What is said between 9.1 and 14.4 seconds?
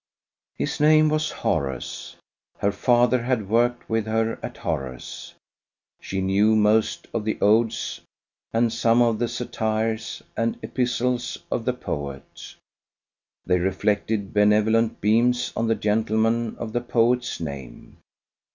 the Satires and Epistles of the poet. They reflected